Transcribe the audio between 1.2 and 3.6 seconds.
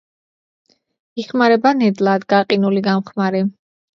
იხმარება ნედლად, გაყინული, გამხმარი.